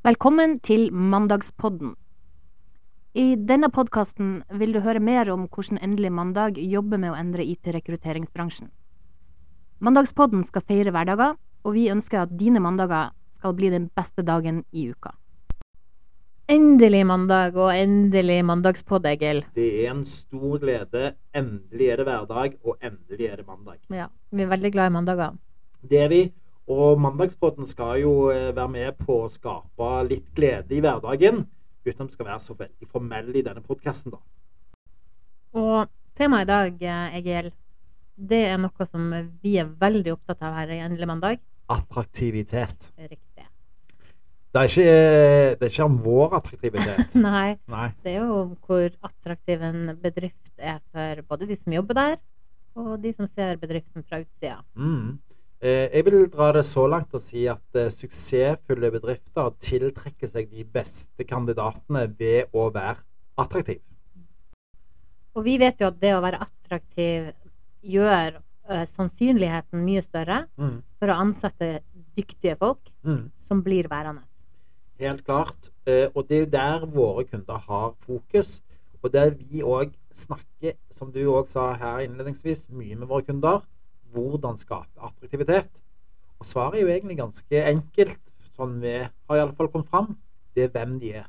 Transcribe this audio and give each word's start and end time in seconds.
Velkommen 0.00 0.54
til 0.64 0.86
Mandagspodden. 0.96 1.90
I 3.12 3.34
denne 3.36 3.68
podkasten 3.68 4.38
vil 4.56 4.72
du 4.72 4.78
høre 4.80 5.02
mer 5.04 5.28
om 5.28 5.42
hvordan 5.44 5.76
Endelig 5.84 6.08
mandag 6.16 6.56
jobber 6.56 6.96
med 6.96 7.12
å 7.12 7.18
endre 7.20 7.44
IT-rekrutteringsbransjen. 7.44 8.70
Mandagspodden 9.84 10.46
skal 10.48 10.64
feire 10.64 10.94
hverdager, 10.96 11.36
og 11.36 11.76
vi 11.76 11.90
ønsker 11.92 12.22
at 12.22 12.32
dine 12.32 12.64
mandager 12.64 13.12
skal 13.36 13.52
bli 13.58 13.68
den 13.76 13.90
beste 13.92 14.24
dagen 14.24 14.62
i 14.72 14.86
uka. 14.88 15.12
Endelig 16.48 17.04
mandag, 17.04 17.60
og 17.60 17.68
endelig 17.76 18.40
mandagspod, 18.48 19.04
Egil. 19.04 19.44
Det 19.52 19.68
er 19.84 19.92
en 19.92 20.06
stor 20.08 20.64
glede. 20.64 21.10
Endelig 21.36 21.92
er 21.92 22.00
det 22.00 22.08
hverdag, 22.08 22.56
og 22.64 22.80
endelig 22.80 23.28
er 23.28 23.36
det 23.44 23.50
mandag. 23.52 23.84
Ja, 23.92 24.08
vi 24.32 24.48
er 24.48 24.54
veldig 24.56 24.72
glad 24.72 24.94
i 24.94 24.96
mandager. 24.96 25.36
Det 25.84 26.06
er 26.06 26.08
vi. 26.08 26.24
Og 26.70 27.00
mandagspodden 27.02 27.66
skal 27.66 27.98
jo 28.04 28.12
eh, 28.30 28.52
være 28.54 28.70
med 28.70 28.98
på 29.02 29.24
å 29.24 29.30
skape 29.30 29.88
litt 30.06 30.28
glede 30.36 30.76
i 30.76 30.82
hverdagen, 30.82 31.42
uten 31.82 32.04
at 32.04 32.12
vi 32.12 32.14
skal 32.14 32.28
være 32.28 32.42
så 32.44 32.54
veldig 32.58 32.90
formelle 32.90 33.34
i 33.34 33.42
denne 33.42 33.62
podkasten, 33.64 34.14
da. 34.14 34.20
Og 35.58 35.90
temaet 36.14 36.46
i 36.46 36.50
dag, 36.50 36.84
eh, 36.86 37.16
Egil, 37.18 37.48
det 38.30 38.42
er 38.52 38.60
noe 38.62 38.86
som 38.86 39.08
vi 39.42 39.56
er 39.58 39.72
veldig 39.80 40.14
opptatt 40.14 40.44
av 40.46 40.60
her 40.60 40.70
i 40.76 40.78
Endelig 40.84 41.08
mandag. 41.10 41.42
Attraktivitet. 41.70 42.92
Riktig. 43.00 43.46
Det 44.50 44.62
er 44.62 44.70
ikke, 44.70 44.84
det 45.58 45.66
er 45.66 45.72
ikke 45.72 45.86
om 45.86 45.96
vår 46.04 46.36
attraktivitet. 46.38 47.16
Nei, 47.28 47.56
Nei. 47.70 47.88
det 48.04 48.14
er 48.14 48.22
jo 48.22 48.38
om 48.44 48.54
hvor 48.66 48.86
attraktiv 49.06 49.62
en 49.66 49.90
bedrift 50.02 50.54
er 50.58 50.78
for 50.90 51.24
både 51.30 51.50
de 51.50 51.58
som 51.58 51.74
jobber 51.74 51.98
der, 51.98 52.16
og 52.78 52.94
de 53.02 53.12
som 53.14 53.26
ser 53.30 53.58
bedriften 53.58 54.06
fra 54.06 54.22
utsida. 54.22 54.60
Mm. 54.78 55.18
Eh, 55.60 55.90
jeg 55.92 56.04
vil 56.06 56.22
dra 56.32 56.46
det 56.56 56.62
så 56.64 56.86
langt 56.88 57.12
og 57.12 57.20
si 57.20 57.42
at 57.52 57.76
eh, 57.76 57.90
suksessfulle 57.92 58.88
bedrifter 58.94 59.50
tiltrekker 59.60 60.30
seg 60.30 60.48
de 60.48 60.64
beste 60.64 61.26
kandidatene 61.28 62.06
ved 62.16 62.48
å 62.56 62.70
være 62.72 62.96
attraktiv. 63.40 63.82
Og 65.36 65.44
vi 65.44 65.58
vet 65.60 65.82
jo 65.84 65.90
at 65.92 65.98
det 66.00 66.14
å 66.16 66.22
være 66.24 66.40
attraktiv 66.46 67.28
gjør 67.84 68.38
eh, 68.40 68.86
sannsynligheten 68.88 69.84
mye 69.84 70.02
større 70.06 70.46
Mm. 70.56 70.80
for 70.98 71.12
å 71.12 71.18
ansette 71.26 71.80
dyktige 72.16 72.56
folk 72.58 72.80
Mm. 73.04 73.30
som 73.38 73.60
blir 73.62 73.88
værende. 73.88 74.24
Helt 74.98 75.24
klart. 75.24 75.70
Og 76.14 76.28
det 76.28 76.36
er 76.36 76.40
jo 76.44 76.50
der 76.52 76.86
våre 76.86 77.24
kunder 77.24 77.56
har 77.58 77.94
fokus. 78.04 78.60
Og 79.02 79.10
der 79.12 79.30
vi 79.30 79.62
òg 79.64 79.92
snakker, 80.12 80.74
som 80.92 81.10
du 81.10 81.24
òg 81.24 81.48
sa 81.48 81.72
her 81.72 82.00
innledningsvis, 82.04 82.68
mye 82.68 82.94
med 82.96 83.08
våre 83.08 83.22
kunder. 83.24 83.62
Hvordan 84.12 84.58
skape 84.58 85.00
attraktivitet. 85.00 85.82
Og 86.40 86.46
svaret 86.48 86.78
er 86.80 86.86
jo 86.86 86.92
egentlig 86.94 87.18
ganske 87.18 87.62
enkelt, 87.68 88.20
sånn 88.56 88.78
vi 88.82 88.96
har 89.02 89.36
i 89.36 89.42
alle 89.42 89.54
fall 89.56 89.68
kommet 89.72 89.90
fram. 89.92 90.14
Det 90.56 90.66
er 90.66 90.72
hvem 90.74 90.98
de 91.02 91.12
er. 91.22 91.26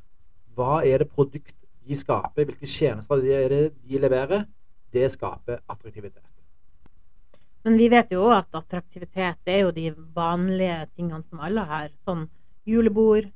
Hva 0.56 0.82
er 0.88 1.04
det 1.04 1.12
produkt 1.12 1.56
de 1.88 1.98
skaper? 1.98 2.46
Hvilke 2.48 2.68
tjenester 2.68 3.24
er 3.24 3.50
det 3.52 3.64
de 3.88 4.00
leverer? 4.02 4.46
Det 4.92 5.08
skaper 5.14 5.62
attraktivitet. 5.72 6.24
Men 7.64 7.78
vi 7.78 7.88
vet 7.94 8.10
jo 8.12 8.26
at 8.34 8.50
attraktivitet 8.58 9.52
er 9.54 9.60
jo 9.62 9.72
de 9.76 9.92
vanlige 10.16 10.80
tingene 10.96 11.22
som 11.28 11.44
alle 11.46 11.64
har. 11.70 11.92
Sånn 12.08 12.26
julebord, 12.68 13.28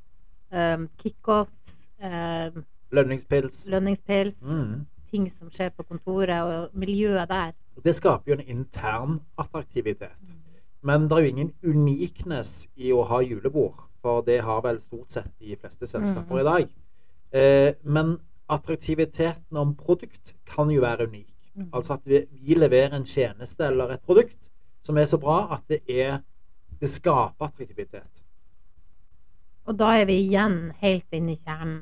um, 0.51 0.87
kickoffs, 1.01 1.85
um, 2.01 2.63
Lønningspils. 2.95 3.65
lønningspils, 3.69 4.41
Mm. 4.41 4.85
ting 5.11 5.29
som 5.29 5.49
skjer 5.49 5.69
på 5.75 5.83
kontoret, 5.85 6.41
og 6.41 6.73
miljøet 6.73 7.27
der. 7.29 7.53
Det 7.83 7.95
skaper 7.95 8.31
jo 8.31 8.37
en 8.37 8.47
intern 8.47 9.19
attraktivitet. 9.37 10.35
Men 10.85 11.09
det 11.09 11.17
er 11.17 11.25
jo 11.25 11.33
ingen 11.33 11.53
unikness 11.65 12.67
i 12.77 12.91
å 12.93 13.03
ha 13.09 13.19
julebord, 13.25 13.81
for 14.01 14.21
det 14.21 14.41
har 14.45 14.61
vel 14.61 14.79
stort 14.81 15.11
sett 15.11 15.31
de 15.39 15.55
fleste 15.57 15.87
selskaper 15.89 16.39
i 16.39 16.45
dag. 16.45 16.69
Eh, 17.33 17.73
men 17.83 18.17
attraktiviteten 18.49 19.57
om 19.57 19.73
produkt 19.75 20.35
kan 20.45 20.69
jo 20.69 20.81
være 20.81 21.07
unik. 21.09 21.33
Mm. 21.55 21.69
Altså 21.73 21.93
at 21.93 22.05
vi, 22.05 22.21
vi 22.29 22.55
leverer 22.55 22.93
en 22.93 23.05
tjeneste 23.05 23.65
eller 23.65 23.95
et 23.95 24.03
produkt 24.05 24.37
som 24.85 24.97
er 24.97 25.07
så 25.09 25.17
bra 25.17 25.47
at 25.55 25.63
det, 25.71 25.81
er, 25.89 26.19
det 26.79 26.89
skaper 26.89 27.47
attraktivitet. 27.47 28.21
Og 29.65 29.77
da 29.79 29.95
er 29.97 30.05
vi 30.05 30.19
igjen 30.27 30.71
helt 30.83 31.15
inne 31.17 31.33
i 31.33 31.39
kjernen. 31.41 31.79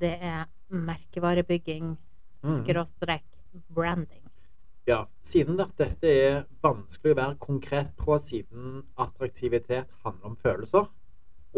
Det 0.00 0.16
er 0.20 0.46
merkevarebygging, 0.70 1.96
Mm. 2.40 2.62
skråstrek, 2.64 3.24
branding. 3.68 4.29
Ja, 4.88 5.04
siden 5.22 5.60
at 5.60 5.74
dette 5.78 6.08
er 6.08 6.38
vanskelig 6.64 7.12
å 7.12 7.18
være 7.18 7.36
konkret 7.42 7.90
på, 8.00 8.16
siden 8.22 8.80
attraktivitet 9.00 9.90
handler 10.04 10.32
om 10.32 10.38
følelser 10.40 10.88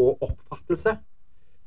og 0.03 0.25
oppfattelse, 0.25 0.97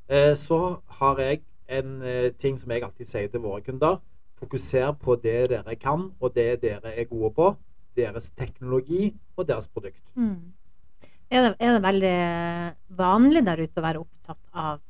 eh, 0.09 0.33
så 0.35 0.81
har 0.99 1.21
jeg 1.23 1.41
en 1.79 2.01
eh, 2.03 2.33
ting 2.37 2.59
som 2.59 2.73
jeg 2.73 2.83
alltid 2.83 3.09
sier 3.09 3.31
til 3.31 3.43
våre 3.45 3.61
kunder. 3.65 4.01
Fokuser 4.35 4.91
på 4.99 5.15
det 5.23 5.37
dere 5.53 5.77
kan, 5.79 6.09
og 6.19 6.35
det 6.35 6.61
dere 6.65 6.91
er 6.91 7.07
gode 7.09 7.31
på. 7.37 7.53
Deres 7.95 8.27
teknologi 8.35 9.13
og 9.37 9.47
deres 9.47 9.69
produkt. 9.71 10.03
Er, 11.31 11.45
det, 11.45 11.53
er 11.63 11.77
det 11.77 11.83
veldig 11.85 12.17
vanlig 12.99 13.45
der 13.47 13.61
ute 13.63 13.79
å 13.79 13.85
være 13.85 14.01
opptatt 14.03 14.49
av 14.51 14.81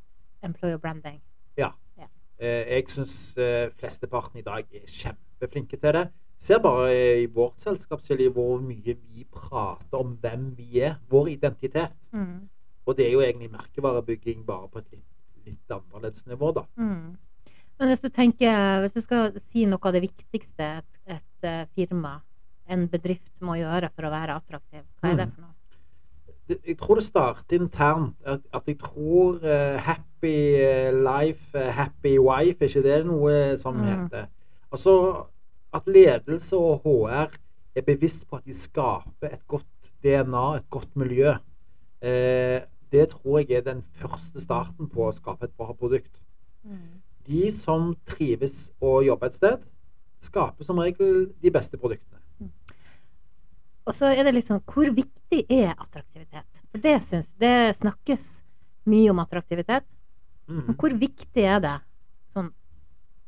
employer 0.42 0.82
branding? 0.82 1.20
Ja, 1.58 1.70
jeg 2.42 2.90
syns 2.90 3.38
eh, 3.38 3.70
flesteparten 3.78 4.42
i 4.42 4.46
dag 4.46 4.66
er 4.74 4.90
kjempeflinke 4.90 5.78
til 5.78 6.00
det. 6.00 6.08
Ser 6.40 6.60
bare 6.60 6.92
i 7.24 7.26
vårt 7.32 7.60
selskap 7.64 8.02
hvor 8.34 8.60
mye 8.62 8.96
vi 8.96 9.26
prater 9.32 9.98
om 9.98 10.18
hvem 10.22 10.56
vi 10.58 10.82
er. 10.82 11.00
Vår 11.10 11.30
identitet. 11.30 12.10
Mm. 12.12 12.50
Og 12.86 12.98
det 12.98 13.08
er 13.08 13.12
jo 13.12 13.22
egentlig 13.22 13.52
merkevarebygging 13.52 14.46
bare 14.46 14.68
på 14.70 14.80
et 14.80 14.92
litt, 14.92 15.08
litt 15.46 15.72
annerledes 15.72 16.26
nivå, 16.28 16.52
da. 16.54 16.66
Mm. 16.78 17.18
Men 17.80 17.88
hvis 17.90 18.00
du 18.00 18.10
tenker, 18.10 18.80
hvis 18.82 18.94
du 18.94 19.02
skal 19.02 19.34
si 19.42 19.66
noe 19.66 19.82
av 19.84 19.94
det 19.96 20.02
viktigste 20.06 20.64
et, 20.80 21.00
et 21.18 21.44
eh, 21.50 21.66
firma, 21.76 22.22
en 22.70 22.88
bedrift 22.90 23.42
må 23.42 23.58
gjøre 23.60 23.90
for 23.94 24.08
å 24.08 24.14
være 24.14 24.36
attraktiv, 24.38 24.86
hva 25.02 25.12
er 25.12 25.16
det 25.18 25.28
Mm. 25.28 25.32
for 25.36 25.42
noe? 25.42 25.52
Jeg 26.48 26.78
tror 26.78 26.96
det 26.96 27.04
starter 27.04 27.58
internt. 27.58 28.16
At, 28.24 28.42
at 28.54 28.68
jeg 28.68 28.78
tror 28.78 29.40
uh, 29.42 29.78
happy 29.82 30.56
eh, 30.62 30.92
life, 30.94 31.58
happy 31.58 32.20
wife, 32.22 32.62
er 32.62 32.70
ikke 32.70 32.84
det 32.86 33.06
noe 33.06 33.58
som 33.58 33.76
Mm. 33.76 33.86
heter? 33.86 34.28
Altså 34.72 35.26
at 35.76 35.88
ledelse 35.92 36.56
og 36.58 36.86
HR 36.86 37.36
er 37.76 37.86
bevisst 37.86 38.26
på 38.30 38.40
at 38.40 38.46
de 38.48 38.56
skaper 38.56 39.34
et 39.34 39.44
godt 39.52 39.92
DNA, 40.06 40.46
et 40.60 40.70
godt 40.72 40.96
miljø. 40.96 41.34
Eh, 42.02 42.62
det 42.92 43.10
tror 43.12 43.42
jeg 43.42 43.58
er 43.58 43.66
den 43.66 43.82
første 43.98 44.40
starten 44.44 44.88
på 44.92 45.08
å 45.08 45.14
skape 45.16 45.50
et 45.50 45.56
bra 45.58 45.74
produkt. 45.76 46.22
De 47.26 47.50
som 47.52 47.96
trives 48.08 48.70
å 48.82 49.00
jobbe 49.06 49.28
et 49.28 49.36
sted, 49.38 49.64
skaper 50.24 50.66
som 50.66 50.80
regel 50.80 51.34
de 51.42 51.52
beste 51.54 51.78
produktene. 51.82 52.22
Og 53.86 53.94
så 53.94 54.10
er 54.16 54.24
det 54.26 54.34
litt 54.34 54.48
sånn, 54.48 54.64
hvor 54.66 54.90
viktig 54.90 55.44
er 55.52 55.76
attraktivitet? 55.76 56.62
For 56.72 56.82
det, 56.82 56.96
synes, 57.06 57.28
det 57.38 57.76
snakkes 57.78 58.24
mye 58.90 59.12
om 59.12 59.20
attraktivitet. 59.22 59.86
Men 60.48 60.64
Mhm. 60.64 60.78
hvor 60.78 60.90
viktig 60.94 61.44
er 61.44 61.60
det? 61.60 61.76
Sånn, 62.34 62.52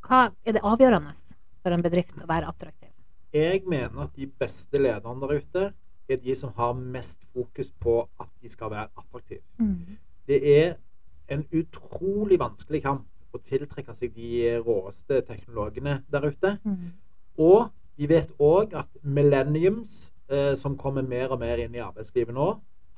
hva, 0.01 0.31
er 0.45 0.53
det 0.53 0.61
avgjørende 0.61 1.13
for 1.67 1.75
en 1.75 1.83
bedrift 1.83 2.15
å 2.23 2.29
være 2.29 2.47
attraktiv? 2.47 2.93
Jeg 3.35 3.65
mener 3.67 4.05
at 4.05 4.15
de 4.15 4.29
beste 4.39 4.79
lederne 4.79 5.27
der 5.27 5.41
ute 5.43 5.63
er 6.07 6.21
de 6.23 6.35
som 6.39 6.53
har 6.55 6.75
mest 6.79 7.19
fokus 7.35 7.73
på 7.83 7.99
at 8.21 8.29
de 8.41 8.51
skal 8.51 8.71
være 8.71 8.87
attraktive. 8.95 9.43
Det 10.27 10.39
er 10.53 10.77
en 11.27 11.43
utrolig 11.51 12.39
vanskelig 12.39 12.81
kamp 12.85 13.35
å 13.35 13.41
tiltrekke 13.43 13.93
seg 13.95 14.15
de 14.15 14.55
råeste 14.63 15.19
teknologene 15.27 15.99
der 16.07 16.29
ute. 16.31 16.53
Og 17.37 17.67
vi 17.99 18.07
vet 18.07 18.31
òg 18.39 18.73
at 18.79 18.89
millenniums, 19.03 20.11
eh, 20.29 20.55
som 20.55 20.77
kommer 20.77 21.03
mer 21.03 21.33
og 21.35 21.41
mer 21.43 21.59
inn 21.59 21.75
i 21.75 21.83
arbeidslivet 21.83 22.33
nå, 22.33 22.47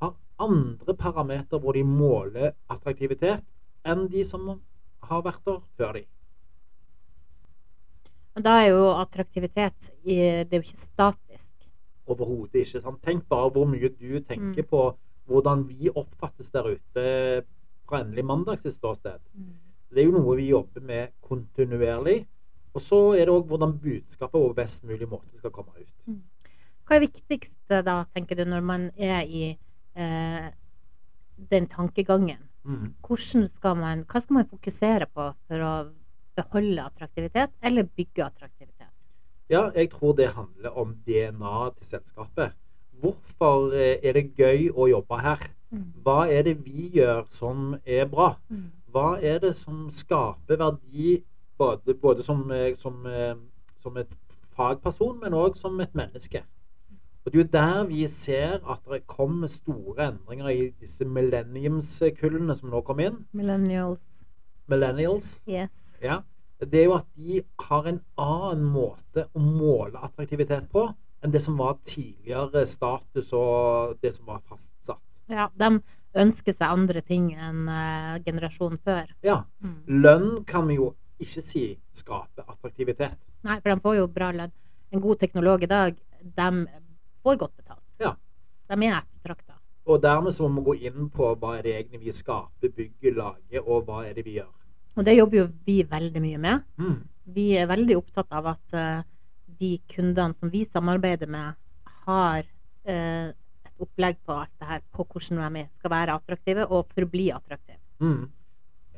har 0.03 0.13
andre 0.39 0.93
parametere 0.93 1.59
hvor 1.59 1.73
de 1.73 1.83
måler 1.83 2.53
attraktivitet 2.69 3.43
enn 3.83 4.07
de 4.11 4.23
som 4.27 4.59
har 5.09 5.25
vært 5.25 5.41
der 5.45 5.59
før 5.79 5.97
de. 5.97 6.05
Men 8.39 8.45
da 8.45 8.53
er 8.63 8.69
jo 8.71 8.83
attraktivitet 8.95 9.89
i, 10.07 10.15
Det 10.47 10.53
er 10.55 10.61
jo 10.61 10.63
ikke 10.63 10.79
statisk. 10.79 11.65
Overhodet 12.07 12.61
ikke. 12.61 12.79
sant? 12.79 13.01
Tenk 13.03 13.25
bare 13.27 13.49
hvor 13.51 13.67
mye 13.67 13.89
du 13.91 14.21
tenker 14.23 14.63
på 14.63 14.83
hvordan 15.27 15.65
vi 15.67 15.91
oppfattes 15.91 16.47
der 16.53 16.69
ute 16.71 17.03
fra 17.83 17.99
endelig 17.99 18.23
mandags 18.25 18.63
sitt 18.63 18.77
ståsted. 18.77 19.19
Det 19.91 19.99
er 19.99 20.07
jo 20.07 20.15
noe 20.15 20.37
vi 20.39 20.47
jobber 20.53 20.87
med 20.87 21.11
kontinuerlig. 21.19 22.23
Og 22.71 22.81
så 22.81 23.01
er 23.17 23.27
det 23.27 23.35
òg 23.35 23.51
hvordan 23.51 23.75
budskapet 23.83 24.39
på 24.39 24.55
best 24.55 24.87
mulig 24.87 25.09
måte 25.11 25.35
skal 25.35 25.51
komme 25.51 25.75
ut. 25.75 26.17
Hva 26.87 26.95
er 26.95 27.03
viktigst 27.09 27.59
da, 27.67 28.05
tenker 28.15 28.39
du, 28.39 28.47
når 28.47 28.63
man 28.63 28.89
er 28.95 29.27
i 29.27 29.49
eh, 29.99 30.49
den 31.51 31.67
tankegangen? 31.67 32.47
Mm. 32.63 32.93
Skal 33.03 33.75
man, 33.75 34.07
hva 34.07 34.23
skal 34.23 34.39
man 34.39 34.47
fokusere 34.47 35.11
på 35.11 35.33
for 35.35 35.67
å 35.67 35.73
beholde 36.39 36.87
attraktivitet, 36.87 37.53
eller 37.61 37.87
bygge 37.95 38.25
attraktivitet? 38.25 38.89
Ja, 39.49 39.69
jeg 39.75 39.89
tror 39.91 40.13
det 40.13 40.27
handler 40.35 40.69
om 40.77 40.95
DNA 41.07 41.69
til 41.77 41.85
selskapet. 41.85 42.51
Hvorfor 42.99 43.71
eh, 43.73 43.95
er 44.03 44.13
det 44.13 44.35
gøy 44.37 44.67
å 44.75 44.89
jobbe 44.91 45.17
her? 45.23 45.47
Mm. 45.71 45.87
Hva 46.03 46.19
er 46.29 46.43
det 46.45 46.59
vi 46.65 46.89
gjør 46.93 47.23
som 47.33 47.73
er 47.85 48.05
bra? 48.11 48.33
Mm. 48.49 48.67
Hva 48.93 49.09
er 49.21 49.39
det 49.41 49.55
som 49.57 49.87
skaper 49.93 50.59
verdi 50.59 51.19
både, 51.57 51.95
både 51.95 52.25
som, 52.25 52.43
eh, 52.51 52.75
som, 52.77 53.05
eh, 53.05 53.35
som 53.81 53.97
et 53.97 54.13
fagperson, 54.57 55.17
men 55.23 55.37
òg 55.37 55.57
som 55.57 55.79
et 55.81 55.95
menneske? 55.95 56.43
Og 57.25 57.31
Det 57.33 57.39
er 57.39 57.43
jo 57.43 57.49
der 57.51 57.83
vi 57.87 58.07
ser 58.07 58.59
at 58.69 58.79
det 58.91 59.07
kommer 59.07 59.47
store 59.47 60.07
endringer 60.07 60.47
i 60.49 60.69
disse 60.81 61.05
millenniumskullene 61.05 62.55
som 62.57 62.69
nå 62.69 62.81
kommer 62.81 63.09
inn. 63.09 63.25
Millennials. 63.33 64.23
Millennials. 64.67 65.41
Yes. 65.47 65.88
Ja. 66.03 66.21
Det 66.59 66.81
er 66.81 66.89
jo 66.89 66.97
at 66.97 67.07
de 67.15 67.39
har 67.69 67.85
en 67.87 68.01
annen 68.19 68.65
måte 68.67 69.29
å 69.31 69.43
måle 69.43 70.01
attraktivitet 70.03 70.67
på 70.71 70.89
enn 71.23 71.31
det 71.31 71.41
som 71.43 71.55
var 71.59 71.77
tidligere 71.87 72.65
status 72.67 73.31
og 73.35 73.99
det 74.03 74.11
som 74.15 74.27
var 74.27 74.41
fastsatt. 74.47 75.03
Ja, 75.29 75.47
de 75.55 75.79
ønsker 76.19 76.55
seg 76.55 76.73
andre 76.73 77.03
ting 77.05 77.29
enn 77.35 77.67
uh, 77.69 78.17
generasjonen 78.25 78.79
før. 78.83 79.11
Ja. 79.23 79.43
Mm. 79.63 79.77
Lønn 80.03 80.29
kan 80.49 80.67
vi 80.67 80.79
jo 80.79 80.93
ikke 81.21 81.43
si 81.43 81.63
skaper 81.95 82.47
attraktivitet. 82.47 83.19
Nei, 83.47 83.59
for 83.61 83.71
de 83.71 83.83
får 83.83 83.99
jo 83.99 84.09
bra 84.11 84.31
lønn. 84.35 84.55
En 84.89 85.03
god 85.03 85.19
teknolog 85.21 85.63
i 85.63 85.69
dag, 85.69 85.99
de 86.23 86.49
får 87.23 87.39
godt 87.43 87.55
betalt. 87.59 87.85
Ja. 88.01 88.15
De 88.71 88.79
er 88.87 88.97
ettertrakta. 88.97 89.59
Og 89.89 90.01
dermed 90.01 90.33
så 90.35 90.47
må 90.47 90.61
vi 90.61 90.65
gå 90.67 90.89
inn 90.89 91.09
på 91.13 91.31
hva 91.39 91.55
er 91.57 91.65
det 91.65 91.75
egentlig 91.77 92.03
vi 92.07 92.15
skaper, 92.15 92.73
bygger, 92.75 93.15
lager, 93.17 93.61
og 93.65 93.87
hva 93.87 94.03
er 94.07 94.17
det 94.17 94.25
vi 94.25 94.37
gjør. 94.39 94.58
Og 94.99 95.05
det 95.07 95.15
jobber 95.15 95.39
jo 95.39 95.47
vi 95.63 95.79
veldig 95.87 96.21
mye 96.23 96.39
med. 96.43 96.65
Mm. 96.81 96.97
Vi 97.31 97.45
er 97.55 97.69
veldig 97.69 97.95
opptatt 98.01 98.33
av 98.35 98.49
at 98.51 98.73
uh, 98.75 99.05
de 99.61 99.77
kundene 99.93 100.35
som 100.35 100.51
vi 100.51 100.65
samarbeider 100.67 101.29
med, 101.31 101.55
har 102.07 102.41
uh, 102.43 103.29
et 103.31 103.85
opplegg 103.85 104.19
på 104.27 104.35
alt 104.35 104.51
det 104.59 104.67
her, 104.73 104.83
på 104.91 105.07
hvordan 105.07 105.55
de 105.55 105.63
skal 105.79 105.95
være 105.95 106.19
attraktive 106.19 106.67
og 106.67 106.91
forbli 106.91 107.29
attraktive. 107.31 107.79
Mm. 108.03 108.27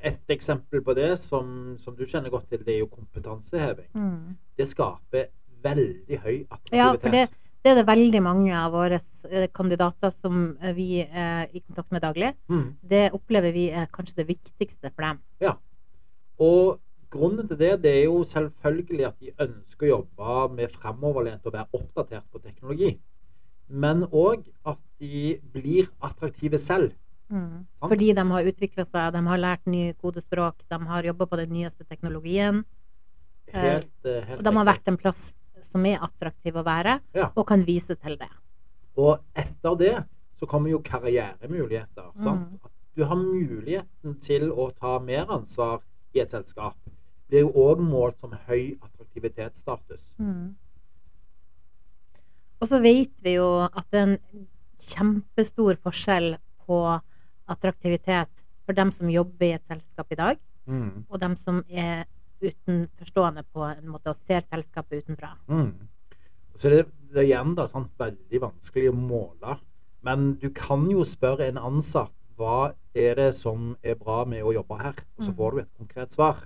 Et 0.01 0.33
eksempel 0.33 0.81
på 0.81 0.97
det 0.97 1.11
som, 1.21 1.75
som, 1.77 1.93
du 1.93 2.07
kjenner 2.09 2.33
godt 2.33 2.49
til, 2.49 2.65
det 2.65 2.79
er 2.79 2.81
jo 2.81 2.89
kompetanseheving. 2.89 3.91
Mm. 3.93 4.35
Det 4.57 4.69
skaper 4.71 5.29
veldig 5.61 6.21
høy 6.23 6.35
attraktivitet. 6.47 6.79
Ja, 6.81 6.91
for 6.97 7.13
det, 7.13 7.27
det, 7.61 7.75
er 7.75 7.83
det 7.83 7.89
veldig 7.91 8.23
mange 8.25 8.55
av 8.57 8.73
våre 8.73 8.97
uh, 8.97 9.49
kandidater 9.53 10.09
som 10.15 10.55
vi 10.73 11.03
er 11.05 11.51
i 11.51 11.61
kontakt 11.61 11.93
med 11.93 12.01
daglig. 12.01 12.33
Mm. 12.49 12.71
Det 12.81 13.11
opplever 13.13 13.53
vi 13.53 13.69
er 13.69 13.91
kanskje 13.93 14.23
det 14.23 14.31
viktigste 14.33 14.89
for 14.89 15.11
dem. 15.11 15.21
Ja. 15.45 15.59
Og 16.41 16.79
grunnen 17.11 17.47
til 17.47 17.59
det, 17.59 17.71
det 17.83 17.91
er 17.99 18.03
jo 18.07 18.23
selvfølgelig 18.25 19.07
at 19.07 19.19
de 19.21 19.33
ønsker 19.45 19.87
å 19.87 19.91
jobbe 19.91 20.37
med 20.57 20.73
fremoverlent 20.73 21.45
og 21.45 21.55
være 21.55 21.69
oppdatert 21.77 22.27
på 22.31 22.41
teknologi. 22.43 22.95
Men 23.67 24.03
òg 24.07 24.47
at 24.67 24.81
de 24.99 25.37
blir 25.53 25.89
attraktive 26.03 26.59
selv. 26.59 26.95
Mm. 27.31 27.63
Fordi 27.79 28.11
de 28.15 28.23
har 28.31 28.47
utvikla 28.51 28.83
seg, 28.87 29.13
de 29.15 29.21
har 29.27 29.39
lært 29.39 29.69
nye 29.71 29.93
kodespråk, 29.99 30.65
de 30.67 30.79
har 30.89 31.07
jobba 31.07 31.27
på 31.31 31.39
den 31.39 31.53
nyeste 31.55 31.87
teknologien. 31.87 32.65
Helt, 33.51 33.93
eh, 34.05 34.23
helt 34.27 34.39
Og 34.39 34.43
de 34.43 34.55
har 34.57 34.67
vært 34.67 34.87
en 34.87 34.97
plass 34.99 35.33
som 35.61 35.85
er 35.85 35.99
attraktiv 36.03 36.55
å 36.55 36.65
være, 36.65 36.99
Ja. 37.13 37.31
og 37.35 37.47
kan 37.47 37.63
vise 37.63 37.95
til 37.95 38.17
det. 38.17 38.29
Og 38.97 39.19
etter 39.35 39.77
det 39.77 40.05
så 40.39 40.47
kommer 40.47 40.69
jo 40.69 40.79
karrieremuligheter. 40.79 42.11
Mm. 42.15 42.59
Du 42.95 43.05
har 43.05 43.15
muligheten 43.15 44.19
til 44.19 44.51
å 44.51 44.71
ta 44.75 44.99
mer 44.99 45.25
ansvar 45.27 45.81
i 46.13 46.21
et 46.23 46.31
selskap. 46.31 46.77
Er 47.31 47.45
jo 47.45 47.51
òg 47.63 47.79
målt 47.79 48.19
som 48.19 48.33
høy 48.47 48.73
attraktivitetsstatus. 48.83 50.11
Mm. 50.19 50.51
Og 52.61 52.67
så 52.69 52.81
vet 52.83 53.23
vi 53.23 53.37
jo 53.37 53.47
at 53.65 53.87
det 53.89 54.01
er 54.01 54.09
en 54.09 54.47
kjempestor 54.81 55.79
forskjell 55.81 56.35
på 56.67 56.79
attraktivitet 57.51 58.43
for 58.65 58.77
dem 58.77 58.91
som 58.93 59.09
jobber 59.09 59.47
i 59.47 59.55
et 59.57 59.67
selskap 59.69 60.11
i 60.11 60.19
dag, 60.19 60.39
Mm. 60.67 61.05
og 61.09 61.19
dem 61.19 61.35
som 61.35 61.63
er 61.69 62.05
utenforstående 62.41 63.43
på 63.51 63.63
en 63.65 63.87
måte 63.89 64.11
og 64.11 64.15
ser 64.15 64.43
selskapet 64.45 65.03
utenfra. 65.03 65.31
Mm. 65.49 65.87
Så 66.55 66.69
det, 66.69 66.85
det 67.09 67.23
er 67.23 67.27
igjen 67.31 67.55
da, 67.57 67.65
sant, 67.67 67.89
veldig 67.97 68.41
vanskelig 68.41 68.91
å 68.91 68.95
måle. 68.95 69.57
Men 70.05 70.35
du 70.41 70.49
kan 70.53 70.85
jo 70.91 71.03
spørre 71.03 71.47
en 71.49 71.57
ansatt 71.57 72.13
hva 72.41 72.73
er 72.97 73.15
det 73.19 73.29
som 73.37 73.75
er 73.83 73.95
bra 73.99 74.23
med 74.25 74.41
å 74.43 74.53
jobbe 74.55 74.77
her, 74.81 74.95
og 75.17 75.23
så 75.25 75.29
Mm. 75.31 75.37
får 75.37 75.51
du 75.51 75.59
et 75.61 75.77
konkret 75.77 76.13
svar. 76.13 76.45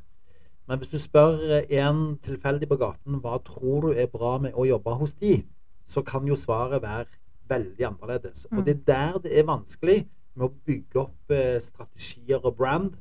Men 0.67 0.79
hvis 0.79 0.91
du 0.91 0.97
spør 0.97 1.63
en 1.69 2.17
tilfeldig 2.25 2.67
på 2.67 2.77
gaten 2.81 3.21
hva 3.21 3.37
tror 3.43 3.81
du 3.81 3.91
er 3.93 4.07
bra 4.07 4.37
med 4.41 4.53
å 4.53 4.65
jobbe 4.67 4.95
hos 4.99 5.13
de, 5.13 5.43
så 5.85 6.01
kan 6.03 6.25
jo 6.27 6.35
svaret 6.35 6.81
være 6.81 7.05
veldig 7.47 7.85
annerledes. 7.85 8.47
Mm. 8.51 8.57
Og 8.57 8.65
det 8.65 8.73
er 8.75 8.83
der 8.93 9.19
det 9.19 9.37
er 9.39 9.43
vanskelig 9.45 10.07
med 10.35 10.47
å 10.49 10.53
bygge 10.65 10.99
opp 10.99 11.31
eh, 11.31 11.59
strategier 11.61 12.41
og 12.43 12.57
brand. 12.57 12.95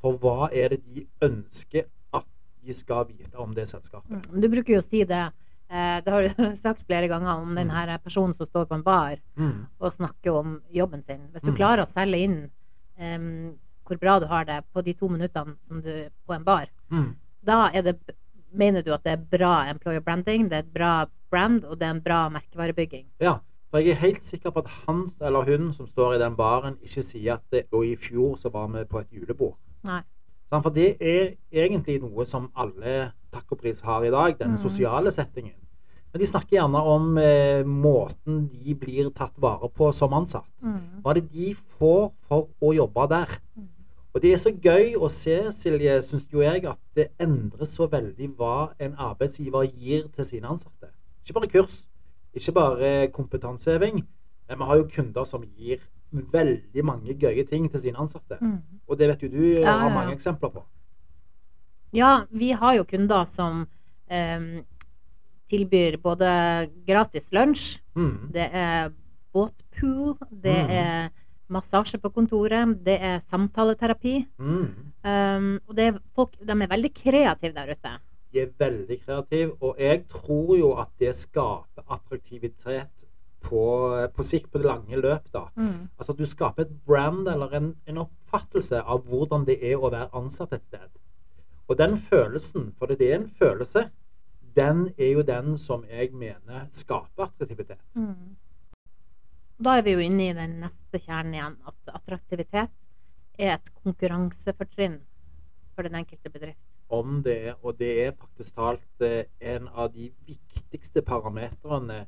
For 0.00 0.16
hva 0.18 0.48
er 0.52 0.68
det 0.68 0.80
de 0.86 1.06
ønsker 1.22 1.84
at 2.14 2.24
de 2.64 2.72
skal 2.74 3.04
vite 3.06 3.34
om 3.38 3.52
det 3.54 3.68
selskapet? 3.68 4.10
Mm. 4.30 4.40
Du 4.40 4.48
bruker 4.48 4.74
jo 4.74 4.80
å 4.80 4.86
si 4.86 5.02
det. 5.04 5.24
Eh, 5.72 5.98
Det 6.04 6.12
har 6.12 6.22
du 6.28 6.54
sagt 6.66 6.84
flere 6.86 7.08
ganger 7.08 7.40
om 7.42 7.54
den 7.56 7.70
her 7.72 7.96
personen 7.98 8.34
som 8.36 8.46
står 8.46 8.66
på 8.70 8.74
en 8.78 8.84
bar 8.86 9.16
Mm. 9.36 9.66
og 9.80 9.92
snakker 9.92 10.32
om 10.38 10.60
jobben 10.70 11.02
sin. 11.02 11.28
Hvis 11.32 11.42
du 11.42 11.50
Mm. 11.52 11.56
klarer 11.56 11.82
å 11.82 11.88
selge 11.88 12.18
inn 12.20 12.50
um, 13.00 13.58
hvor 13.86 13.98
bra 13.98 14.18
du 14.20 14.26
har 14.26 14.44
det 14.44 14.60
på 14.74 14.82
de 14.84 14.92
to 14.94 15.08
minuttene 15.08 15.56
som 15.66 15.80
du 15.82 16.08
på 16.28 16.34
en 16.34 16.44
bar, 16.44 16.66
Mm. 16.90 17.14
da 17.44 17.68
det, 17.72 17.96
mener 18.54 18.82
du 18.82 18.92
at 18.92 19.02
det 19.04 19.12
er 19.12 19.38
bra 19.38 19.64
employer 19.70 20.00
branding, 20.00 20.48
det 20.48 20.52
er 20.52 20.58
et 20.66 20.74
bra 20.74 21.06
brand, 21.30 21.64
og 21.64 21.78
det 21.78 21.86
er 21.86 21.90
en 21.96 22.00
bra 22.04 22.28
merkevarebygging. 22.28 23.06
Ja, 23.20 23.38
for 23.70 23.78
jeg 23.80 23.90
er 23.96 24.00
helt 24.04 24.22
sikker 24.24 24.50
på 24.52 24.58
at 24.58 24.68
han 24.86 25.10
eller 25.20 25.42
hun 25.44 25.72
som 25.72 25.86
står 25.86 26.14
i 26.14 26.18
den 26.18 26.36
baren, 26.36 26.76
ikke 26.84 27.02
sier 27.02 27.34
at 27.34 27.42
det, 27.50 27.66
og 27.72 27.84
i 27.86 27.96
fjor 27.96 28.36
så 28.36 28.50
var 28.52 28.68
vi 28.68 28.84
på 28.84 29.00
et 29.00 29.10
julebord. 29.10 29.56
Nei. 29.84 30.02
For 30.50 30.68
det 30.70 30.98
er 31.00 31.32
egentlig 31.50 32.02
noe 32.02 32.26
som 32.26 32.50
alle 32.54 33.12
takk 33.32 33.52
og 33.52 33.58
pris 33.62 33.80
har 33.80 34.04
i 34.04 34.10
dag, 34.10 34.38
denne 34.38 34.58
Mhm. 34.58 34.62
sosiale 34.62 35.10
settingen. 35.12 35.54
Men 36.12 36.20
de 36.20 36.26
snakker 36.26 36.58
gjerne 36.58 36.80
om 36.84 37.16
eh, 37.18 37.62
måten 37.64 38.50
de 38.52 38.74
blir 38.74 39.10
tatt 39.10 39.38
vare 39.40 39.68
på 39.72 39.92
som 39.94 40.10
ansatt. 40.12 40.44
Hva 40.62 41.10
er 41.10 41.20
det 41.20 41.32
de 41.32 41.54
får 41.54 42.12
for 42.28 42.48
å 42.60 42.74
jobbe 42.76 43.08
der? 43.08 43.26
Mm. 43.58 43.68
Og 44.14 44.20
det 44.20 44.32
er 44.34 44.36
så 44.36 44.52
gøy 44.52 44.94
å 45.00 45.08
se, 45.10 45.38
Silje, 45.52 46.02
syns 46.04 46.26
jo 46.30 46.40
jeg, 46.42 46.66
at 46.66 46.78
det 46.94 47.08
endres 47.18 47.74
så 47.74 47.88
veldig 47.88 48.36
hva 48.36 48.74
en 48.78 48.92
arbeidsgiver 49.00 49.64
gir 49.72 50.08
til 50.12 50.24
sine 50.26 50.44
ansatte. 50.52 50.90
Ikke 51.24 51.32
bare 51.40 51.48
kurs, 51.48 51.86
ikke 52.36 52.52
bare 52.52 53.08
kompetanseheving. 53.08 54.02
Men 54.48 54.58
vi 54.58 54.64
har 54.64 54.76
jo 54.76 54.84
kunder 54.92 55.24
som 55.24 55.42
gir 55.56 55.78
veldig 56.12 56.84
mange 56.84 57.14
gøye 57.18 57.46
ting 57.48 57.70
til 57.70 57.80
sine 57.80 57.96
ansatte. 57.96 58.36
Mm. 58.42 58.58
Og 58.86 58.98
det 58.98 59.08
vet 59.08 59.22
jo 59.22 59.28
du 59.28 59.60
Ja, 59.62 59.78
har 59.78 59.88
mange 59.88 60.10
ja. 60.10 60.16
eksempler 60.18 60.52
på. 60.52 60.62
Ja, 61.92 62.26
vi 62.30 62.52
har 62.56 62.76
jo 62.78 62.84
kunder 62.88 63.24
som 63.28 63.66
em, 64.08 64.62
tilbyr 65.52 65.98
både 66.02 66.28
gratis 66.86 67.28
lunsj, 67.32 67.80
Mm. 67.94 68.30
det 68.32 68.48
er 68.52 68.92
båtpool, 69.32 70.16
det 70.30 70.56
mm. 70.64 70.70
er 70.70 71.10
massasje 71.52 71.98
på 72.00 72.08
kontoret, 72.10 72.78
det 72.84 72.96
er 73.00 73.20
samtaleterapi. 73.28 74.14
Mm. 74.38 74.70
Um, 75.04 75.60
og 75.68 75.76
det 75.76 75.86
er 75.90 76.00
folk, 76.14 76.38
de 76.40 76.56
er 76.56 76.70
veldig 76.70 76.92
kreative 76.94 77.52
der 77.52 77.74
ute. 77.74 77.92
De 78.32 78.40
er 78.40 78.52
veldig 78.58 78.98
kreative, 79.04 79.56
og 79.60 79.76
jeg 79.78 80.04
tror 80.08 80.56
jo 80.56 80.72
at 80.80 80.88
det 80.98 81.12
skaper 81.18 81.84
attraktivitet 81.84 83.04
på, 83.42 83.62
på 84.14 84.24
sikt, 84.24 84.48
på 84.52 84.62
det 84.62 84.70
lange 84.70 84.96
løp. 84.96 85.28
da. 85.34 85.48
Altså 85.98 86.14
at 86.14 86.18
du 86.18 86.24
skaper 86.26 86.64
et 86.64 86.72
brand 86.86 87.28
eller 87.28 87.52
en, 87.58 87.74
en 87.86 87.98
oppfattelse 88.06 88.80
av 88.80 89.04
hvordan 89.10 89.44
det 89.44 89.58
er 89.60 89.76
å 89.76 89.90
være 89.92 90.08
ansatt 90.16 90.54
et 90.56 90.64
sted. 90.64 90.88
Og 91.72 91.78
den 91.78 91.94
følelsen, 91.96 92.66
for 92.76 92.90
det 92.90 93.00
er 93.00 93.14
en 93.16 93.28
følelse, 93.38 93.86
den 94.56 94.90
er 94.98 95.12
jo 95.14 95.22
den 95.24 95.54
som 95.58 95.86
jeg 95.88 96.10
mener 96.12 96.66
skaper 96.76 97.30
attraktivitet. 97.30 97.80
Da 99.64 99.78
er 99.78 99.86
vi 99.86 99.94
jo 99.94 100.02
inne 100.04 100.26
i 100.26 100.34
den 100.36 100.58
neste 100.60 101.00
kjernen 101.00 101.38
igjen, 101.38 101.56
at 101.64 101.94
attraktivitet 101.96 102.74
er 103.38 103.54
et 103.54 103.72
konkurransefortrinn 103.80 105.00
for 105.72 105.88
den 105.88 105.96
enkelte 106.02 106.34
bedrift. 106.34 106.60
Om 106.92 107.22
det 107.24 107.38
er, 107.48 107.56
og 107.62 107.78
det 107.80 107.92
er 108.04 108.12
faktisk 108.20 108.58
talt 108.60 109.06
eh, 109.06 109.24
en 109.40 109.70
av 109.72 109.94
de 109.96 110.10
viktigste 110.28 111.00
parametrene 111.08 112.02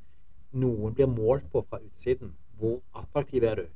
noen 0.53 0.93
blir 0.93 1.09
målt 1.09 1.49
på 1.53 1.65
fra 1.65 1.81
utsiden. 1.81 2.35
Hvor 2.61 2.83
attraktiv 2.93 3.49
er 3.49 3.63
du? 3.63 3.69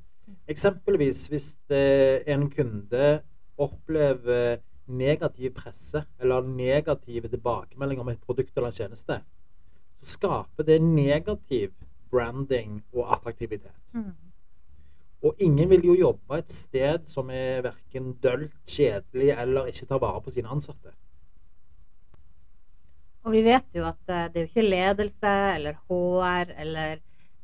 Eksempelvis 0.52 1.30
hvis 1.32 1.54
eh, 1.72 2.20
en 2.28 2.50
kunde 2.52 3.22
opplever 3.56 4.58
negativ 4.88 5.54
presse 5.56 6.04
eller 6.20 6.46
negative 6.46 7.28
tilbakemeldinger 7.28 8.04
om 8.04 8.12
et 8.12 8.24
produkt 8.24 8.56
eller 8.56 8.72
en 8.72 8.78
tjeneste, 8.78 9.20
så 10.00 10.14
skaper 10.14 10.66
det 10.66 10.78
negativ 10.82 11.74
branding 12.10 12.80
og 12.94 13.12
attraktivitet. 13.16 13.74
Og 15.22 15.34
ingen 15.42 15.70
vil 15.70 15.84
jo 15.84 15.96
jobbe 15.98 16.38
et 16.38 16.52
sted 16.54 17.08
som 17.10 17.30
er 17.34 17.64
verken 17.66 18.12
dølt, 18.22 18.54
kjedelig 18.70 19.32
eller 19.34 19.70
ikke 19.72 19.88
tar 19.90 20.02
vare 20.02 20.22
på 20.22 20.30
sine 20.30 20.50
ansatte. 20.54 20.94
Og 23.26 23.34
vi 23.34 23.42
vet 23.44 23.74
jo 23.76 23.84
at 23.84 24.08
eh, 24.08 24.28
det 24.32 24.40
er 24.40 24.46
jo 24.46 24.50
ikke 24.52 24.70
ledelse 24.70 25.32
eller 25.56 25.80
HR 25.88 26.52
eller 26.62 27.00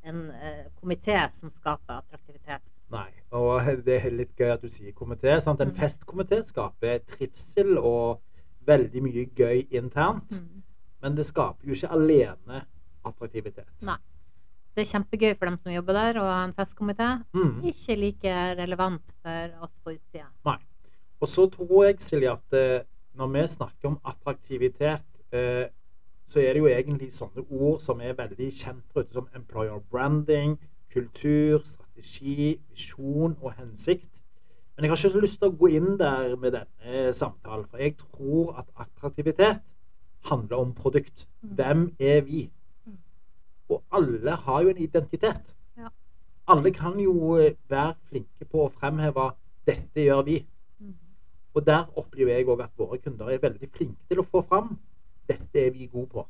en 0.06 0.20
eh, 0.30 0.62
komité 0.78 1.18
som 1.34 1.50
skaper 1.50 1.98
attraktivitet. 1.98 2.62
Nei. 2.94 3.10
Og 3.34 3.66
det 3.86 3.96
er 4.04 4.14
litt 4.14 4.34
gøy 4.38 4.52
at 4.54 4.62
du 4.62 4.70
sier 4.70 4.92
komité. 4.94 5.34
Sant? 5.42 5.60
En 5.60 5.72
Mm. 5.72 5.76
festkomité 5.78 6.42
skaper 6.46 7.00
trivsel 7.10 7.76
og 7.78 8.20
veldig 8.66 9.02
mye 9.02 9.26
gøy 9.36 9.66
internt. 9.74 10.30
Mm. 10.38 10.62
Men 11.02 11.14
det 11.18 11.26
skaper 11.26 11.66
jo 11.68 11.74
ikke 11.74 11.90
alene 11.92 12.62
attraktivitet. 13.04 13.68
Nei. 13.82 13.98
Det 14.74 14.82
er 14.82 14.98
kjempegøy 14.98 15.36
for 15.38 15.46
dem 15.46 15.58
som 15.62 15.70
jobber 15.72 15.92
der, 15.94 16.16
og 16.18 16.30
en 16.48 16.52
festkomité. 16.56 17.08
Mm. 17.34 17.60
Ikke 17.70 17.96
like 18.00 18.32
relevant 18.58 19.12
for 19.22 19.52
oss 19.62 19.74
på 19.84 19.92
utsida. 19.94 20.26
Og 21.20 21.28
så 21.30 21.44
tror 21.50 21.84
jeg, 21.86 22.00
Silje, 22.02 22.32
at 22.32 22.52
eh, 22.58 22.82
når 23.16 23.28
vi 23.32 23.44
snakker 23.48 23.86
om 23.88 24.00
attraktivitet, 24.04 25.20
eh, 25.32 25.68
så 26.26 26.40
er 26.40 26.52
det 26.54 26.60
jo 26.60 26.66
egentlig 26.66 27.12
sånne 27.14 27.44
ord 27.50 27.80
som 27.80 28.00
er 28.00 28.14
veldig 28.18 28.48
kjent 28.52 28.96
ute, 28.96 29.12
som 29.14 29.28
employer 29.36 29.78
branding, 29.90 30.58
kultur, 30.94 31.64
strategi, 31.66 32.54
visjon 32.70 33.36
og 33.40 33.52
hensikt. 33.58 34.22
Men 34.74 34.84
jeg 34.84 34.90
har 34.90 34.98
ikke 34.98 35.10
så 35.14 35.22
lyst 35.22 35.40
til 35.40 35.52
å 35.52 35.56
gå 35.58 35.70
inn 35.76 35.98
der 36.00 36.34
med 36.40 36.56
denne 36.56 37.12
samtalen, 37.14 37.66
for 37.70 37.82
jeg 37.82 37.96
tror 38.00 38.56
at 38.62 38.70
attraktivitet 38.86 39.62
handler 40.30 40.64
om 40.64 40.72
produkt. 40.74 41.28
Mm. 41.42 41.52
Hvem 41.58 41.84
er 42.00 42.24
vi? 42.26 42.40
Mm. 42.86 42.96
Og 43.68 43.82
alle 43.92 44.38
har 44.46 44.62
jo 44.64 44.72
en 44.72 44.82
identitet. 44.82 45.54
Ja. 45.78 45.92
Alle 46.50 46.72
kan 46.74 46.98
jo 47.00 47.36
eh, 47.36 47.54
være 47.70 47.94
flinke 48.08 48.48
på 48.50 48.64
å 48.64 48.72
fremheve 48.72 49.30
'dette 49.64 50.08
gjør 50.08 50.24
vi'. 50.26 50.42
Mm. 50.80 50.96
Og 51.54 51.66
der 51.66 51.86
opplever 51.96 52.34
jeg 52.34 52.48
òg 52.48 52.64
at 52.64 52.74
våre 52.78 52.98
kunder 52.98 53.30
er 53.30 53.38
veldig 53.38 53.70
flinke 53.70 54.08
til 54.08 54.24
å 54.24 54.26
få 54.26 54.42
fram 54.42 54.74
dette 55.28 55.66
er 55.66 55.70
vi 55.70 55.86
gode 55.86 56.08
på. 56.08 56.26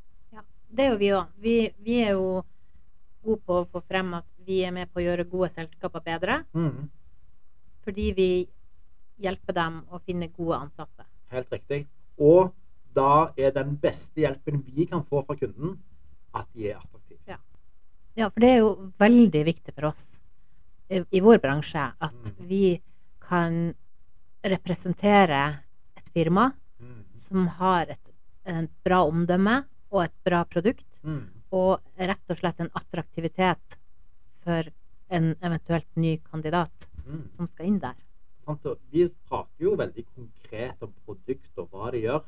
Det 0.75 0.85
er 0.85 0.91
jo 0.91 0.99
vi 0.99 1.11
òg. 1.15 1.35
Vi, 1.39 1.55
vi 1.87 1.97
er 2.03 2.17
jo 2.19 2.43
gode 3.25 3.41
på 3.47 3.59
å 3.63 3.67
få 3.71 3.83
frem 3.89 4.15
at 4.19 4.27
vi 4.47 4.63
er 4.65 4.73
med 4.73 4.91
på 4.93 5.01
å 5.01 5.05
gjøre 5.05 5.25
gode 5.31 5.51
selskaper 5.55 6.01
bedre, 6.05 6.45
Mm, 6.55 6.89
fordi 7.85 8.13
vi 8.17 8.29
hjelper 9.21 9.53
dem 9.55 9.83
å 9.93 10.01
finne 10.05 10.29
gode 10.33 10.59
ansatte. 10.59 11.05
helt 11.31 11.51
riktig. 11.51 11.87
Og 12.19 12.53
da 12.95 13.33
er 13.37 13.51
den 13.51 13.77
beste 13.77 14.21
hjelpen 14.23 14.63
vi 14.65 14.87
kan 14.87 15.03
få 15.05 15.25
fra 15.27 15.35
kunden, 15.37 15.79
at 16.35 16.47
de 16.55 16.71
er 16.71 16.77
attraktive. 16.77 17.39
Ja, 18.17 18.29
for 18.31 18.39
det 18.41 18.49
er 18.49 18.59
jo 18.61 18.93
veldig 19.01 19.45
viktig 19.45 19.73
for 19.75 19.87
oss 19.89 20.21
i, 20.89 21.01
i 21.11 21.21
vår 21.21 21.41
bransje 21.43 21.93
at 22.01 22.15
Mm. 22.39 22.47
vi 22.47 22.81
kan 23.21 23.75
representere 24.45 25.61
et 25.97 26.11
firma 26.15 26.53
Mm, 26.81 27.05
som 27.17 27.47
har 27.49 27.87
et, 27.91 28.11
et 28.45 28.71
bra 28.85 29.03
omdømme 29.09 29.65
og 29.91 30.05
et 30.05 30.13
bra 30.25 30.45
produkt, 30.45 30.87
mm, 31.03 31.29
og 31.53 31.81
rett 31.99 32.31
og 32.31 32.37
slett 32.37 32.61
en 32.61 32.71
attraktivitet 32.75 33.77
for 34.45 34.71
en 35.15 35.35
eventuelt 35.43 35.91
ny 36.01 36.17
kandidat 36.31 36.89
mm. 37.05 37.27
som 37.37 37.51
skal 37.51 37.69
inn 37.69 37.83
der. 37.83 37.99
Vi 38.93 39.07
prater 39.29 39.65
jo 39.65 39.75
veldig 39.81 40.05
konkret 40.15 40.83
om 40.85 40.93
produkt 41.07 41.61
og 41.61 41.71
hva 41.73 41.93
det 41.95 42.03
gjør, 42.05 42.25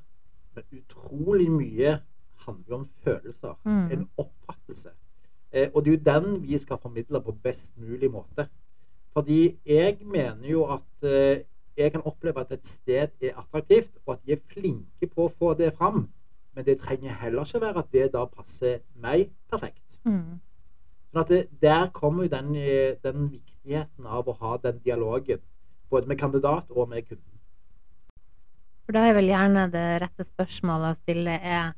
men 0.57 0.79
utrolig 0.79 1.49
mye 1.53 1.99
handler 2.47 2.79
om 2.79 2.87
følelser. 3.05 3.59
Mm. 3.65 3.91
En 3.93 4.07
oppfattelse. 4.17 4.95
Eh, 5.53 5.69
og 5.75 5.85
det 5.85 5.93
er 5.93 5.97
jo 5.99 6.07
den 6.07 6.41
vi 6.43 6.59
skal 6.59 6.81
formidle 6.83 7.21
på 7.21 7.37
best 7.45 7.77
mulig 7.77 8.11
måte. 8.11 8.49
Fordi 9.17 9.59
jeg 9.67 9.99
mener 10.05 10.49
jo 10.49 10.65
at 10.73 11.09
eh, 11.09 11.45
jeg 11.77 11.93
kan 11.93 12.05
oppleve 12.09 12.41
at 12.41 12.53
et 12.53 12.67
sted 12.67 13.09
er 13.21 13.37
attraktivt, 13.37 13.93
og 14.07 14.15
at 14.15 14.27
de 14.27 14.33
er 14.33 14.45
flinke 14.53 15.09
på 15.13 15.27
å 15.27 15.33
få 15.33 15.55
det 15.55 15.75
fram. 15.77 16.07
Men 16.57 16.65
det 16.65 16.79
trenger 16.81 17.13
heller 17.21 17.45
ikke 17.45 17.61
være 17.61 17.85
at 17.85 17.93
det 17.93 18.07
da 18.15 18.25
passer 18.25 18.79
meg 18.97 19.29
perfekt. 19.53 20.01
Mm. 20.05 20.41
Sånn 21.17 21.23
at 21.25 21.33
det, 21.33 21.61
Der 21.63 21.89
kommer 21.97 22.27
jo 22.27 22.29
den, 22.29 22.55
eh, 22.61 22.97
den 23.01 23.31
viktigheten 23.33 24.05
av 24.05 24.29
å 24.29 24.37
ha 24.37 24.57
den 24.59 24.83
dialogen. 24.85 25.41
Både 25.89 26.07
med 26.07 26.19
kandidat 26.19 26.67
og 26.69 26.91
med 26.91 27.09
kunden. 27.09 27.41
For 28.85 28.93
da 28.93 29.07
er 29.09 29.15
vel 29.15 29.31
gjerne 29.31 29.71
det 29.73 30.03
rette 30.03 30.27
spørsmålet 30.29 30.93
å 30.93 30.99
stille 31.01 31.41
er 31.41 31.73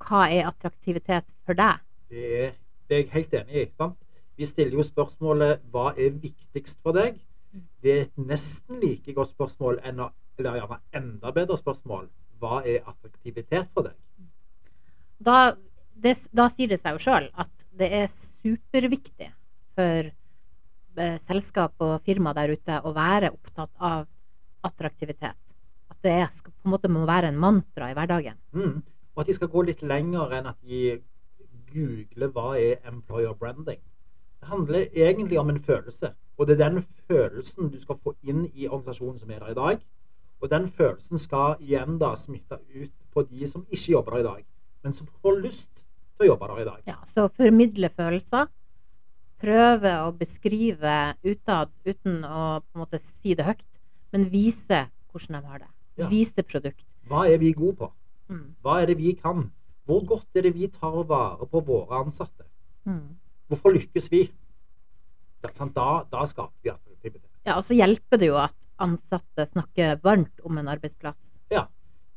hva 0.00 0.24
er 0.32 0.48
attraktivitet 0.48 1.34
for 1.44 1.52
deg? 1.52 1.84
Det 2.08 2.54
det 2.88 2.96
er 2.96 3.02
jeg 3.02 3.12
helt 3.12 3.34
enig 3.34 3.60
i. 3.60 3.66
sant? 3.76 3.96
Vi 4.36 4.46
stiller 4.46 4.72
jo 4.72 4.82
spørsmålet 4.82 5.60
hva 5.72 5.92
er 5.92 6.10
viktigst 6.10 6.80
for 6.82 6.96
deg? 6.96 7.20
Det 7.82 7.92
er 7.92 8.00
et 8.06 8.18
nesten 8.18 8.80
like 8.80 9.12
godt 9.12 9.34
spørsmål, 9.34 9.78
eller 9.84 10.10
gjerne 10.38 10.80
enda 10.94 11.30
bedre 11.30 11.56
spørsmål. 11.56 12.08
Hva 12.40 12.62
er 12.64 12.82
attraktivitet 12.88 13.68
for 13.74 13.82
deg? 13.88 13.94
Da, 15.24 15.54
det, 15.94 16.16
da 16.34 16.48
sier 16.52 16.70
det 16.70 16.80
seg 16.82 16.96
jo 16.96 17.04
sjøl 17.06 17.28
at 17.40 17.64
det 17.78 17.88
er 18.02 18.10
superviktig 18.12 19.30
for 19.74 20.10
eh, 20.10 21.16
selskap 21.26 21.80
og 21.82 21.96
firma 22.06 22.34
der 22.36 22.54
ute 22.54 22.80
å 22.82 22.92
være 22.94 23.32
opptatt 23.34 23.72
av 23.78 24.06
attraktivitet. 24.64 25.40
At 25.90 25.98
det 26.04 26.12
er, 26.22 26.28
skal, 26.34 26.52
på 26.52 26.68
en 26.68 26.74
måte 26.74 26.90
må 26.92 27.04
være 27.08 27.30
en 27.32 27.40
mantra 27.40 27.90
i 27.90 27.96
hverdagen. 27.96 28.38
Mm. 28.56 28.78
Og 29.14 29.22
at 29.22 29.30
de 29.30 29.36
skal 29.36 29.50
gå 29.50 29.64
litt 29.68 29.82
lenger 29.86 30.32
enn 30.38 30.50
at 30.50 30.60
de 30.62 31.00
googler 31.74 32.30
hva 32.34 32.54
er 32.58 32.78
employer 32.90 33.34
branding. 33.38 33.80
Det 34.40 34.50
handler 34.50 34.86
egentlig 34.92 35.38
om 35.40 35.50
en 35.50 35.58
følelse. 35.58 36.12
Og 36.38 36.46
det 36.46 36.56
er 36.56 36.68
den 36.68 36.82
følelsen 37.08 37.70
du 37.70 37.78
skal 37.80 37.98
få 38.02 38.14
inn 38.22 38.44
i 38.52 38.66
organisasjonen 38.68 39.20
som 39.20 39.30
er 39.30 39.40
der 39.40 39.54
i 39.54 39.58
dag. 39.58 39.84
Og 40.42 40.50
den 40.50 40.66
følelsen 40.68 41.18
skal 41.18 41.54
igjen 41.62 41.98
da 42.02 42.12
smitte 42.18 42.58
ut 42.74 42.92
på 43.14 43.22
de 43.30 43.48
som 43.48 43.64
ikke 43.70 43.92
jobber 43.92 44.16
der 44.16 44.24
i 44.24 44.26
dag, 44.26 44.42
men 44.84 44.94
som 44.96 45.08
får 45.24 45.40
lyst 45.42 45.82
til 45.82 46.26
å 46.26 46.30
jobbe 46.32 46.50
der 46.50 46.60
i 46.62 46.68
dag. 46.68 46.84
Ja, 46.88 46.98
så 47.08 47.26
formidle 47.32 47.90
følelser. 47.90 48.50
Prøve 49.44 49.92
å 50.04 50.12
beskrive 50.16 50.94
utad 51.24 51.72
uten 51.84 52.22
å 52.24 52.60
på 52.62 52.76
en 52.76 52.84
måte 52.84 53.00
si 53.02 53.34
det 53.36 53.48
høyt, 53.48 53.80
men 54.14 54.28
vise 54.32 54.84
hvordan 55.10 55.40
de 55.40 55.50
har 55.50 55.64
det. 55.64 55.70
Ja. 56.00 56.08
Vise 56.10 56.44
produkt. 56.46 56.84
Hva 57.08 57.26
er 57.30 57.40
vi 57.42 57.52
gode 57.56 57.78
på? 57.82 57.90
Mm. 58.32 58.46
Hva 58.64 58.78
er 58.82 58.90
det 58.90 58.98
vi 59.00 59.12
kan? 59.18 59.48
Hvor 59.84 60.00
godt 60.08 60.38
er 60.38 60.46
det 60.46 60.54
vi 60.56 60.70
tar 60.72 60.96
vare 61.08 61.46
på 61.50 61.60
våre 61.64 62.00
ansatte? 62.04 62.46
Mm. 62.88 63.16
Hvorfor 63.50 63.74
lykkes 63.76 64.08
vi? 64.12 64.24
Da, 65.44 65.88
da 66.08 66.24
skaper 66.24 66.56
vi 66.64 66.72
attraktivitet. 66.72 67.28
Ja, 67.44 67.58
og 67.58 67.66
så 67.68 67.76
hjelper 67.76 68.20
det 68.20 68.30
jo 68.30 68.38
at 68.40 68.56
ansatte 68.80 69.44
snakker 69.50 69.98
varmt 70.04 70.40
om 70.48 70.56
en 70.58 70.70
arbeidsplass. 70.72 71.34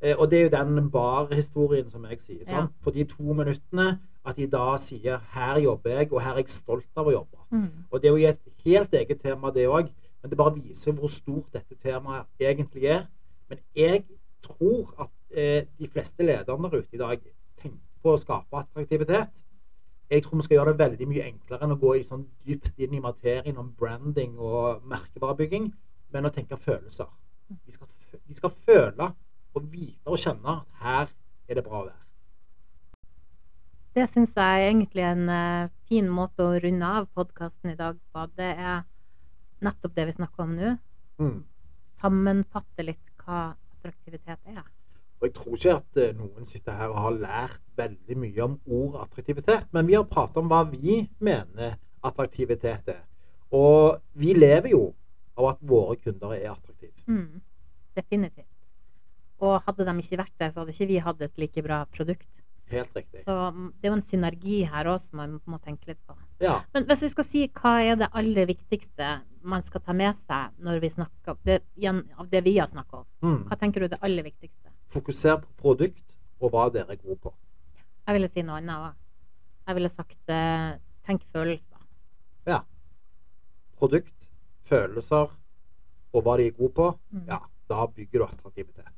Eh, 0.02 0.16
og 0.18 0.30
det 0.32 0.40
er 0.40 0.44
jo 0.44 0.50
den 0.76 0.90
bar-historien 0.94 1.90
som 1.90 2.04
jeg 2.06 2.20
sier. 2.22 2.44
Ja. 2.48 2.68
På 2.84 2.92
de 2.94 3.04
to 3.10 3.34
minuttene 3.34 4.00
at 4.28 4.36
de 4.36 4.46
da 4.48 4.78
sier 4.78 5.18
'her 5.34 5.60
jobber 5.60 5.90
jeg, 5.90 6.12
og 6.14 6.22
her 6.22 6.32
er 6.32 6.36
jeg 6.44 6.50
stolt 6.50 6.86
av 6.98 7.08
å 7.08 7.12
jobbe'. 7.12 7.46
Mm. 7.52 7.70
Og 7.92 8.02
det 8.02 8.08
er 8.08 8.12
jo 8.18 8.28
et 8.28 8.40
helt 8.66 8.94
eget 8.94 9.22
tema, 9.22 9.52
det 9.52 9.68
òg. 9.68 9.90
Men 10.22 10.30
det 10.30 10.38
bare 10.38 10.56
viser 10.56 10.92
hvor 10.92 11.08
stort 11.08 11.54
dette 11.54 11.76
temaet 11.84 12.26
egentlig 12.40 12.84
er. 12.86 13.06
Men 13.50 13.60
jeg 13.76 14.04
tror 14.44 14.94
at 15.00 15.10
eh, 15.32 15.66
de 15.80 15.88
fleste 15.88 16.24
lederne 16.24 16.70
der 16.72 16.78
ute 16.78 16.94
i 16.94 16.98
dag 16.98 17.20
tenker 17.62 17.78
på 18.04 18.14
å 18.14 18.18
skape 18.18 18.54
attraktivitet. 18.58 19.44
Jeg 20.12 20.24
tror 20.24 20.38
vi 20.38 20.44
skal 20.44 20.56
gjøre 20.58 20.74
det 20.74 20.80
veldig 20.80 21.08
mye 21.08 21.24
enklere 21.28 21.64
enn 21.64 21.72
å 21.72 21.80
gå 21.80 21.94
i 21.96 22.04
sånn 22.04 22.26
dypt 22.46 22.72
inn 22.80 22.94
i 22.94 23.00
materien 23.00 23.58
om 23.58 23.74
branding 23.80 24.38
og 24.40 24.82
merkevarebygging, 24.88 25.74
men 26.14 26.26
å 26.26 26.30
tenke 26.30 26.58
følelser. 26.58 27.08
De 27.66 27.72
skal, 27.72 27.88
fø- 27.88 28.20
de 28.28 28.34
skal 28.34 28.50
føle 28.50 29.14
og 29.58 29.72
vite 29.72 30.10
og 30.10 30.22
kjenne 30.22 30.60
at 30.60 30.84
her 30.84 31.16
er 31.48 31.60
det 31.60 31.66
bra 31.66 31.82
å 31.82 31.88
være. 31.88 32.04
Det 33.98 34.06
syns 34.12 34.36
jeg 34.38 34.62
er 34.62 34.68
egentlig 34.70 35.04
en 35.08 35.30
eh, 35.34 35.70
fin 35.90 36.10
måte 36.14 36.46
å 36.46 36.58
runde 36.62 36.90
av 37.00 37.08
podkasten 37.18 37.72
i 37.74 37.78
dag 37.80 37.98
på. 38.14 38.26
Det 38.38 38.52
er 38.54 38.84
nettopp 39.66 39.96
det 39.98 40.06
vi 40.10 40.18
snakker 40.20 40.44
om 40.46 40.58
nå. 40.58 40.74
Sammenfatte 41.98 42.86
litt 42.86 43.02
hva 43.24 43.56
attraktivitet 43.74 44.52
er. 44.54 44.66
Og 45.18 45.26
jeg 45.26 45.34
tror 45.34 45.58
ikke 45.58 45.76
at 45.80 46.00
eh, 46.04 46.14
noen 46.14 46.46
sitter 46.46 46.78
her 46.78 46.94
og 46.94 47.00
har 47.08 47.18
lært 47.24 47.64
veldig 47.80 48.20
mye 48.22 48.46
om 48.46 48.60
ord 48.70 49.00
attraktivitet, 49.02 49.66
men 49.74 49.90
vi 49.90 49.98
har 49.98 50.06
pratet 50.06 50.38
om 50.44 50.52
hva 50.52 50.62
vi 50.70 51.00
mener 51.18 51.80
attraktivitet 52.06 52.94
er. 52.94 53.02
Og 53.58 53.98
vi 54.14 54.36
lever 54.38 54.76
jo 54.76 54.84
av 55.38 55.56
at 55.56 55.66
våre 55.66 55.98
kunder 56.04 56.36
er 56.38 56.52
attraktive. 56.52 56.94
Mm. 57.10 57.42
Definitivt. 57.98 58.57
Og 59.40 59.62
hadde 59.68 59.86
de 59.86 59.94
ikke 60.02 60.18
vært 60.24 60.34
det, 60.42 60.52
så 60.54 60.62
hadde 60.64 60.74
ikke 60.74 60.88
vi 60.90 60.98
hatt 61.06 61.22
et 61.22 61.38
like 61.38 61.62
bra 61.64 61.84
produkt. 61.94 62.28
Helt 62.68 62.92
riktig. 62.98 63.22
Så 63.24 63.32
mm, 63.54 63.68
det 63.80 63.88
er 63.88 63.92
jo 63.94 63.96
en 63.96 64.02
synergi 64.04 64.58
her 64.68 64.86
òg 64.92 65.00
som 65.00 65.18
man 65.22 65.38
må 65.48 65.60
tenke 65.64 65.88
litt 65.88 66.02
på. 66.08 66.16
Ja. 66.44 66.58
Men 66.74 66.84
hvis 66.90 67.04
vi 67.06 67.10
skal 67.14 67.24
si 67.24 67.44
hva 67.48 67.76
er 67.86 67.96
det 68.02 68.10
aller 68.12 68.46
viktigste 68.50 69.12
man 69.48 69.62
skal 69.64 69.80
ta 69.86 69.94
med 69.96 70.18
seg 70.20 70.58
når 70.60 70.82
vi 70.84 70.90
snakker 70.92 71.38
det, 71.48 71.62
av 72.20 72.28
det 72.30 72.42
vi 72.44 72.58
har 72.58 72.68
snakka 72.68 72.98
om, 73.04 73.06
Mm. 73.22 73.44
hva 73.48 73.56
tenker 73.58 73.80
du 73.80 73.86
er 73.86 73.94
det 73.96 74.00
aller 74.04 74.24
viktigste? 74.24 74.74
Fokuser 74.90 75.38
på 75.40 75.48
produkt 75.62 76.18
og 76.42 76.52
hva 76.52 76.68
dere 76.74 76.92
er 76.92 76.98
gode 77.00 77.20
på. 77.22 77.34
Jeg 78.08 78.14
ville 78.18 78.28
si 78.30 78.42
noe 78.44 78.58
annet 78.58 78.76
òg. 78.90 78.94
Jeg 79.68 79.76
ville 79.76 79.90
sagt 79.90 80.30
eh, 80.30 80.78
tenk 81.08 81.24
følelser. 81.32 81.80
Ja. 82.48 82.62
Produkt, 83.80 84.28
følelser 84.68 85.30
og 86.14 86.24
hva 86.24 86.38
de 86.40 86.48
er 86.50 86.52
gode 86.58 86.74
på, 86.74 86.92
Mm. 87.14 87.28
ja, 87.28 87.40
da 87.70 87.86
bygger 87.88 88.20
du 88.20 88.26
attraktivitet. 88.26 88.97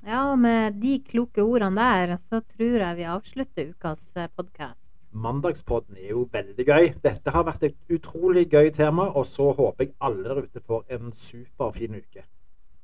Ja, 0.00 0.36
med 0.36 0.78
de 0.80 0.94
kloke 1.04 1.42
ordene 1.44 1.76
der, 1.76 2.14
så 2.16 2.40
tror 2.40 2.80
jeg 2.80 2.96
vi 2.96 3.04
avslutter 3.04 3.72
ukas 3.74 4.06
podkast. 4.36 4.88
Mandagspodden 5.12 5.98
er 5.98 6.14
jo 6.14 6.22
veldig 6.32 6.64
gøy. 6.64 6.88
Dette 7.04 7.34
har 7.34 7.44
vært 7.44 7.66
et 7.68 7.76
utrolig 7.92 8.46
gøy 8.48 8.70
tema, 8.72 9.10
og 9.12 9.26
så 9.28 9.50
håper 9.52 9.88
jeg 9.90 9.94
alle 10.00 10.24
der 10.24 10.42
ute 10.46 10.64
får 10.64 10.96
en 10.96 11.12
superfin 11.12 11.98
uke. 12.00 12.24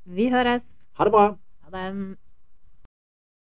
Vi 0.05 0.29
høres. 0.35 0.69
Ha 0.99 1.09
det 1.09 1.17
bra. 1.17 1.27
Ha 1.65 1.73
det. 1.73 2.17